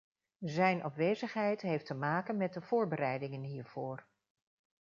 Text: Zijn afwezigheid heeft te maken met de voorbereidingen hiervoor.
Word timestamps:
Zijn 0.45 0.83
afwezigheid 0.83 1.61
heeft 1.61 1.85
te 1.85 1.93
maken 1.93 2.37
met 2.37 2.53
de 2.53 2.61
voorbereidingen 2.61 3.43
hiervoor. 3.43 4.05